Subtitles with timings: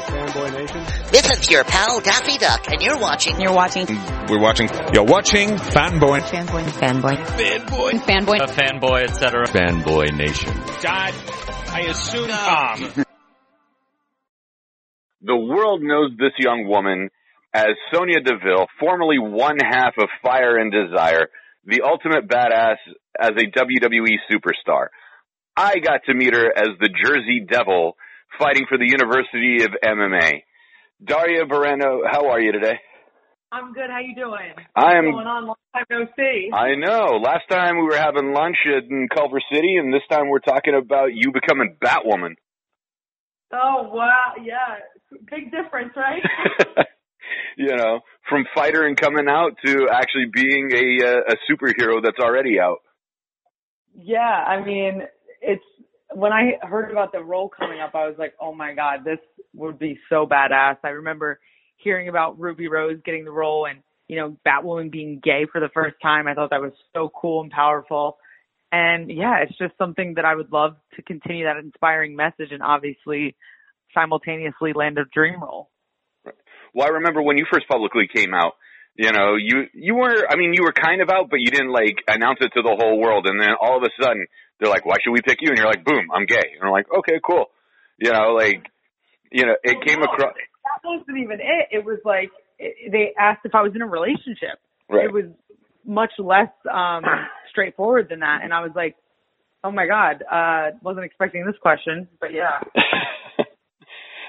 [0.00, 0.84] Fanboy Nation.
[1.10, 3.40] This is your pal Daffy Duck, and you're watching.
[3.40, 3.86] You're watching.
[4.28, 4.68] We're watching.
[4.92, 6.20] You're watching Fanboy.
[6.20, 6.64] Fanboy.
[6.64, 7.16] Fanboy.
[7.16, 7.90] Fanboy.
[8.00, 8.38] Fanboy.
[8.40, 9.46] A fanboy, etc.
[9.46, 10.52] Fanboy Nation.
[10.82, 11.14] God,
[11.68, 13.04] I assume Tom.
[15.20, 17.10] The world knows this young woman
[17.52, 21.28] as Sonya Deville, formerly one half of Fire and Desire,
[21.64, 22.76] the ultimate badass
[23.20, 24.88] as a WWE superstar.
[25.56, 27.96] I got to meet her as the Jersey Devil,
[28.38, 30.42] fighting for the University of MMA.
[31.04, 32.78] Daria Berenato, how are you today?
[33.50, 33.88] I'm good.
[33.88, 34.52] How you doing?
[34.76, 35.10] I am.
[35.10, 35.46] Going on?
[35.46, 36.50] Long time no see.
[36.52, 37.16] I know.
[37.16, 41.14] Last time we were having lunch in Culver City, and this time we're talking about
[41.14, 42.34] you becoming Batwoman.
[43.50, 44.76] Oh wow, yeah,
[45.30, 46.20] big difference, right?
[47.56, 52.18] you know, from fighter and coming out to actually being a uh, a superhero that's
[52.20, 52.78] already out.
[53.94, 55.02] yeah, I mean,
[55.40, 55.64] it's
[56.14, 59.18] when I heard about the role coming up, I was like, oh my god, this
[59.54, 60.76] would be so badass.
[60.82, 61.40] I remember
[61.76, 65.68] hearing about Ruby Rose getting the role and you know Batwoman being gay for the
[65.72, 66.26] first time.
[66.26, 68.18] I thought that was so cool and powerful.
[68.70, 72.62] And yeah, it's just something that I would love to continue that inspiring message and
[72.62, 73.34] obviously
[73.94, 75.70] simultaneously land a dream role.
[76.74, 78.54] Well, I remember when you first publicly came out.
[78.98, 80.26] You know, you you were.
[80.28, 82.74] I mean, you were kind of out, but you didn't like announce it to the
[82.76, 83.28] whole world.
[83.28, 84.26] And then all of a sudden,
[84.58, 86.72] they're like, "Why should we pick you?" And you're like, "Boom, I'm gay." And I'm
[86.72, 87.46] like, "Okay, cool."
[87.98, 88.66] You know, like,
[89.30, 90.34] you know, it Well, came no, across.
[90.34, 91.68] That wasn't even it.
[91.70, 94.58] It was like it, they asked if I was in a relationship.
[94.90, 95.04] Right.
[95.04, 95.26] It was
[95.84, 97.04] much less um
[97.52, 98.96] straightforward than that, and I was like,
[99.62, 102.58] "Oh my god, uh wasn't expecting this question." But yeah,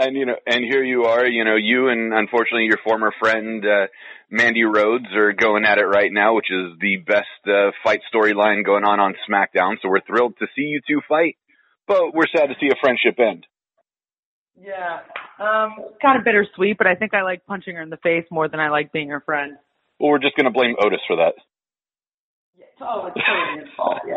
[0.00, 1.26] and you know, and here you are.
[1.26, 3.86] You know, you and unfortunately your former friend uh,
[4.30, 8.64] Mandy Rose are going at it right now, which is the best uh, fight storyline
[8.64, 9.76] going on on SmackDown.
[9.82, 11.36] So we're thrilled to see you two fight,
[11.86, 13.46] but we're sad to see a friendship end.
[14.60, 15.00] yeah,
[15.38, 16.78] um, kind of bittersweet.
[16.78, 19.10] But I think I like punching her in the face more than I like being
[19.10, 19.56] her friend.
[19.98, 21.34] Well, we're just going to blame Otis for that.
[22.80, 23.98] Oh, it's totally his fault.
[24.08, 24.14] Yeah.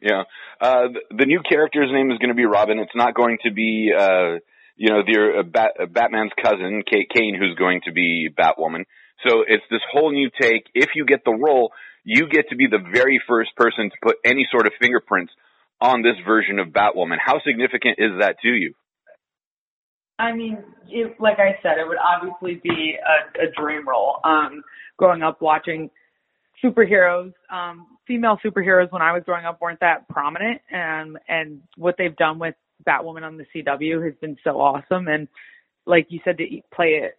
[0.00, 0.22] Yeah.
[0.60, 2.78] Uh, the, the new character's name is going to be Ryan.
[2.78, 4.38] It's not going to be, uh,
[4.80, 8.84] you know, the uh, Bat, uh, Batman's cousin, Kate Kane, who's going to be Batwoman.
[9.28, 10.64] So it's this whole new take.
[10.72, 14.16] If you get the role, you get to be the very first person to put
[14.24, 15.34] any sort of fingerprints
[15.82, 17.18] on this version of Batwoman.
[17.22, 18.72] How significant is that to you?
[20.18, 24.20] I mean, it, like I said, it would obviously be a, a dream role.
[24.24, 24.62] Um,
[24.96, 25.90] growing up watching
[26.64, 31.96] superheroes, um, female superheroes when I was growing up weren't that prominent, and and what
[31.98, 32.54] they've done with
[32.86, 35.08] Batwoman on the CW has been so awesome.
[35.08, 35.28] And
[35.86, 37.10] like you said, to play an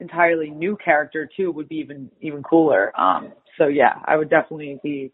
[0.00, 2.92] entirely new character too would be even even cooler.
[2.98, 5.12] Um, so yeah, I would definitely be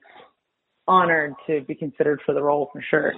[0.86, 3.12] honored to be considered for the role for sure.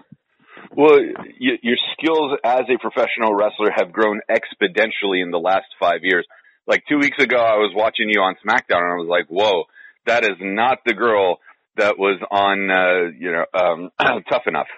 [0.77, 1.01] Well,
[1.39, 6.27] your skills as a professional wrestler have grown exponentially in the last five years.
[6.67, 9.65] Like two weeks ago, I was watching you on SmackDown, and I was like, "Whoa,
[10.07, 11.39] that is not the girl
[11.77, 13.91] that was on, uh, you know, um,
[14.31, 14.69] Tough Enough."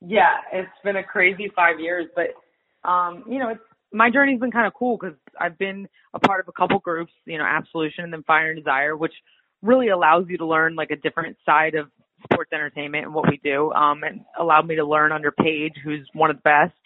[0.00, 3.60] Yeah, it's been a crazy five years, but um, you know, it's
[3.92, 7.12] my journey's been kind of cool because I've been a part of a couple groups,
[7.24, 9.14] you know, Absolution and then Fire and Desire, which
[9.62, 11.88] really allows you to learn like a different side of
[12.24, 13.72] sports entertainment and what we do.
[13.72, 16.78] Um, and allowed me to learn under Paige, who's one of the best.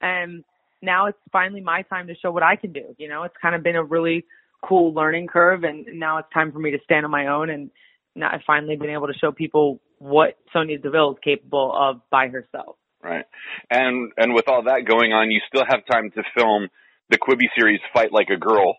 [0.00, 0.44] And
[0.82, 2.94] now it's finally my time to show what I can do.
[2.98, 4.24] You know, it's kind of been a really
[4.62, 7.50] cool learning curve, and now it's time for me to stand on my own.
[7.50, 7.70] And
[8.14, 12.28] now I've finally been able to show people what Sonya Deville is capable of by
[12.28, 12.76] herself.
[13.02, 13.24] Right.
[13.70, 16.68] And and with all that going on, you still have time to film
[17.08, 18.76] the Quibi series Fight Like a Girl.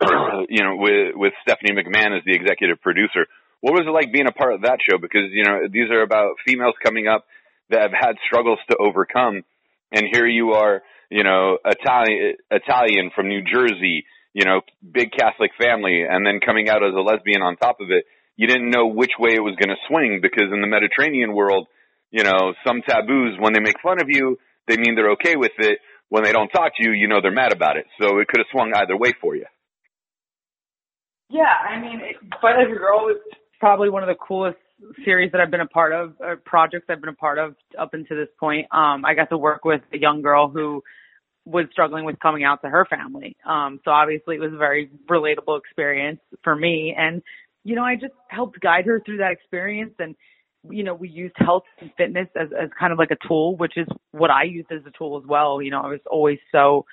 [0.48, 3.26] you know, with with Stephanie McMahon as the executive producer.
[3.60, 4.98] What was it like being a part of that show?
[4.98, 7.24] Because you know these are about females coming up
[7.70, 9.42] that have had struggles to overcome,
[9.90, 15.52] and here you are, you know, Italian Italian from New Jersey, you know, big Catholic
[15.58, 18.04] family, and then coming out as a lesbian on top of it.
[18.36, 21.68] You didn't know which way it was going to swing because in the Mediterranean world,
[22.10, 25.52] you know, some taboos when they make fun of you, they mean they're okay with
[25.58, 25.78] it.
[26.08, 27.86] When they don't talk to you, you know they're mad about it.
[28.00, 29.46] So it could have swung either way for you.
[31.30, 33.16] Yeah, I mean, it, Fight Like a Girl is
[33.58, 34.58] probably one of the coolest
[35.04, 37.94] series that I've been a part of, uh, projects I've been a part of up
[37.94, 38.66] until this point.
[38.70, 40.82] Um, I got to work with a young girl who
[41.46, 43.36] was struggling with coming out to her family.
[43.46, 46.94] Um, so obviously it was a very relatable experience for me.
[46.96, 47.22] And,
[47.64, 50.14] you know, I just helped guide her through that experience and,
[50.70, 53.76] you know, we used health and fitness as, as kind of like a tool, which
[53.76, 55.60] is what I used as a tool as well.
[55.60, 56.84] You know, I was always so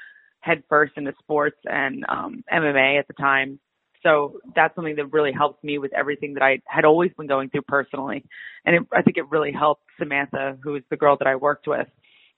[0.42, 3.60] head first into sports and um, MMA at the time.
[4.04, 7.50] So that's something that really helped me with everything that I had always been going
[7.50, 8.26] through personally.
[8.66, 11.68] And it, I think it really helped Samantha, who is the girl that I worked
[11.68, 11.88] with.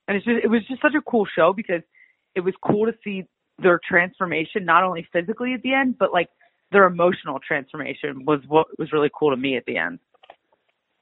[0.07, 1.81] and it's just it was just such a cool show because
[2.35, 3.23] it was cool to see
[3.59, 6.27] their transformation not only physically at the end but like
[6.73, 9.99] their emotional transformation was what was really cool to me at the end.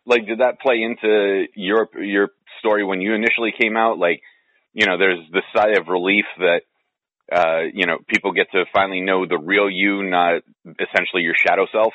[0.05, 2.29] Like did that play into your your
[2.59, 3.97] story when you initially came out?
[3.97, 4.21] Like
[4.73, 6.61] you know there's the sigh of relief that
[7.31, 11.65] uh you know people get to finally know the real you not essentially your shadow
[11.71, 11.93] self.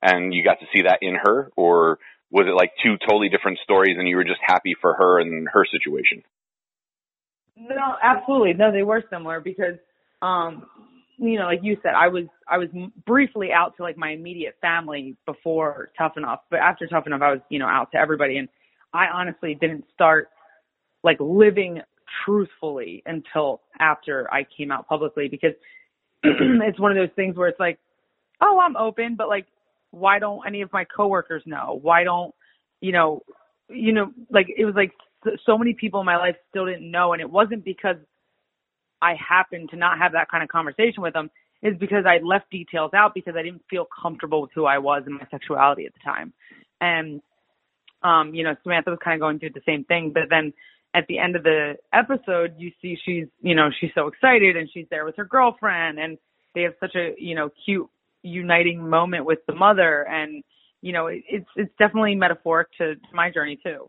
[0.00, 1.52] And you got to see that in her?
[1.54, 2.00] Or
[2.32, 5.48] was it like two totally different stories and you were just happy for her and
[5.52, 6.24] her situation?
[7.56, 8.54] No absolutely.
[8.54, 9.76] No they were similar because
[10.22, 10.66] um
[11.22, 12.68] you know, like you said, I was I was
[13.06, 17.30] briefly out to like my immediate family before Tough Enough, but after Tough Enough, I
[17.30, 18.48] was you know out to everybody, and
[18.92, 20.30] I honestly didn't start
[21.04, 21.80] like living
[22.24, 25.52] truthfully until after I came out publicly because
[26.24, 27.78] it's one of those things where it's like,
[28.40, 29.46] oh, I'm open, but like,
[29.92, 31.78] why don't any of my coworkers know?
[31.82, 32.34] Why don't
[32.80, 33.22] you know,
[33.68, 34.92] you know, like it was like
[35.46, 37.96] so many people in my life still didn't know, and it wasn't because
[39.02, 41.30] I happened to not have that kind of conversation with them
[41.62, 45.02] is because I left details out because I didn't feel comfortable with who I was
[45.06, 46.32] and my sexuality at the time.
[46.80, 47.20] And,
[48.02, 50.52] um, you know, Samantha was kind of going through the same thing, but then
[50.94, 54.68] at the end of the episode, you see she's, you know, she's so excited and
[54.72, 56.18] she's there with her girlfriend and
[56.54, 57.88] they have such a, you know, cute
[58.22, 60.02] uniting moment with the mother.
[60.02, 60.42] And,
[60.80, 63.88] you know, it, it's, it's definitely metaphoric to, to my journey too.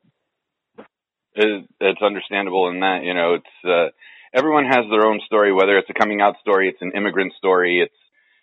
[1.36, 3.90] It, it's understandable in that, you know, it's, uh,
[4.34, 7.82] everyone has their own story, whether it's a coming out story, it's an immigrant story,
[7.82, 7.96] it's,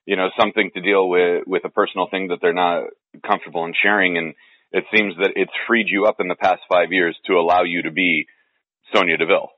[0.06, 2.84] you know, something to deal with, with a personal thing that they're not
[3.26, 4.16] comfortable in sharing.
[4.16, 4.34] And
[4.72, 7.82] it seems that it's freed you up in the past five years to allow you
[7.82, 8.26] to be
[8.94, 9.50] Sonya Deville.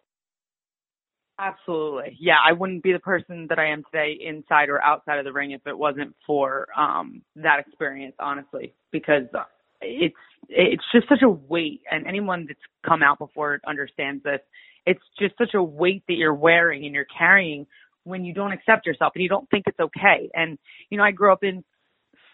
[1.38, 2.16] Absolutely.
[2.20, 5.32] Yeah, I wouldn't be the person that I am today inside or outside of the
[5.32, 9.24] ring if it wasn't for um that experience, honestly, because
[9.80, 10.14] it's
[10.48, 14.40] it's just such a weight and anyone that's come out before understands this
[14.86, 17.66] it's just such a weight that you're wearing and you're carrying
[18.04, 20.28] when you don't accept yourself and you don't think it's okay.
[20.34, 20.58] And,
[20.90, 21.64] you know, I grew up in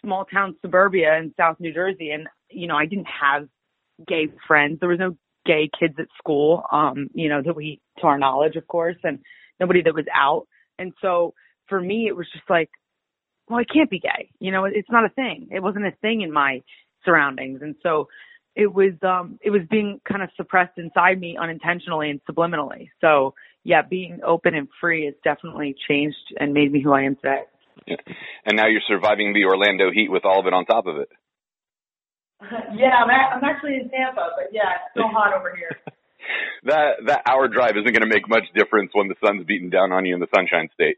[0.02, 3.48] small town suburbia in South New Jersey and, you know, I didn't have
[4.06, 4.80] gay friends.
[4.80, 8.56] There was no gay kids at school, um, you know, that we, to our knowledge,
[8.56, 9.18] of course, and
[9.60, 10.46] nobody that was out.
[10.78, 11.34] And so
[11.68, 12.70] for me, it was just like,
[13.48, 14.30] well, I can't be gay.
[14.40, 15.48] You know, it's not a thing.
[15.50, 16.62] It wasn't a thing in my
[17.04, 17.60] surroundings.
[17.62, 18.08] And so
[18.58, 22.90] it was um it was being kind of suppressed inside me unintentionally and subliminally.
[23.00, 27.14] So yeah, being open and free has definitely changed and made me who I am
[27.16, 27.42] today.
[27.86, 27.96] Yeah.
[28.44, 31.08] And now you're surviving the Orlando heat with all of it on top of it.
[32.74, 35.78] yeah, I'm, a- I'm actually in Tampa, but yeah, it's still hot over here.
[36.64, 39.92] that that hour drive isn't going to make much difference when the sun's beating down
[39.92, 40.96] on you in the Sunshine State.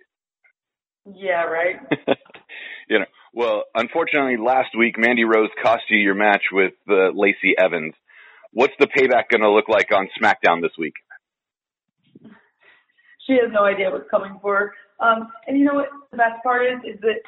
[1.14, 1.76] Yeah, right.
[2.88, 7.54] you know, well, unfortunately, last week Mandy Rose cost you your match with uh, Lacey
[7.58, 7.94] Evans.
[8.52, 10.94] What's the payback going to look like on SmackDown this week?
[13.26, 14.74] She has no idea what's coming for her.
[14.98, 16.94] Um, and you know what the best part is?
[16.94, 17.20] Is that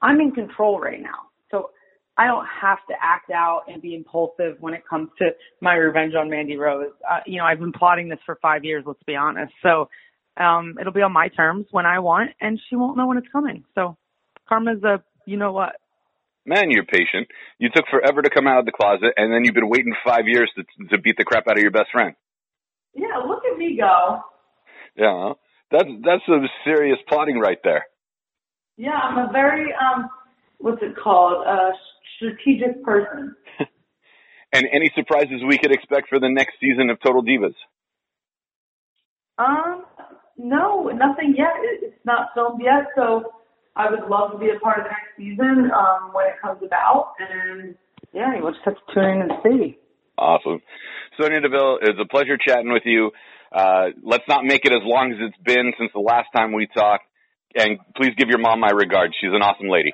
[0.00, 1.28] I'm in control right now.
[1.50, 1.70] So
[2.16, 5.30] I don't have to act out and be impulsive when it comes to
[5.60, 6.92] my revenge on Mandy Rose.
[7.10, 9.52] Uh, you know, I've been plotting this for five years, let's be honest.
[9.62, 9.88] So
[10.36, 13.28] um, it'll be on my terms when I want, and she won't know when it's
[13.32, 13.64] coming.
[13.74, 13.96] So
[14.48, 15.76] karma's a you know what?
[16.44, 17.28] Man, you're patient.
[17.58, 20.26] You took forever to come out of the closet, and then you've been waiting five
[20.26, 22.16] years to to beat the crap out of your best friend.
[22.94, 24.20] Yeah, look at me go.
[24.96, 25.34] Yeah,
[25.70, 27.86] that's that's some serious plotting right there.
[28.76, 30.10] Yeah, I'm a very um,
[30.58, 31.46] what's it called?
[31.46, 31.70] A
[32.16, 33.36] strategic person.
[34.52, 37.54] and any surprises we could expect for the next season of Total Divas?
[39.38, 39.84] Um,
[40.36, 41.54] no, nothing yet.
[41.82, 43.32] It's not filmed yet, so
[43.76, 46.60] I would love to be a part of the next season um, when it comes
[46.62, 47.14] about.
[47.18, 47.74] And
[48.12, 49.78] yeah, we'll just have to tune in and see.
[50.18, 50.60] Awesome.
[51.18, 53.10] Sonya Deville, it's a pleasure chatting with you.
[53.52, 56.66] Uh, let's not make it as long as it's been since the last time we
[56.66, 57.04] talked.
[57.54, 59.14] And please give your mom my regards.
[59.20, 59.92] She's an awesome lady.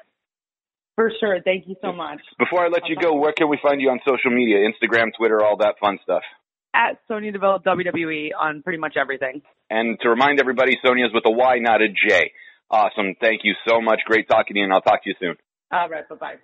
[0.95, 1.41] For sure.
[1.43, 2.21] Thank you so much.
[2.39, 4.59] Before I let you go, where can we find you on social media?
[4.69, 6.23] Instagram, Twitter, all that fun stuff.
[6.75, 9.43] At Sonya Deville WWE on pretty much everything.
[9.71, 12.33] And to remind everybody, Sonya's with a Y, not a J.
[12.71, 13.15] Awesome.
[13.21, 14.01] Thank you so much.
[14.05, 15.37] Great talking to you, and I'll talk to you soon.
[15.73, 16.09] All right.
[16.09, 16.35] Bye bye.